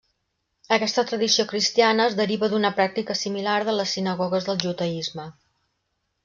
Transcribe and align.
Aquesta 0.77 1.01
tradició 1.11 1.43
cristiana 1.51 2.07
es 2.11 2.15
deriva 2.19 2.49
d'una 2.53 2.71
pràctica 2.79 3.17
similar 3.21 3.59
de 3.69 3.77
les 3.77 3.93
sinagogues 3.99 4.49
del 4.49 4.61
judaisme. 4.65 5.29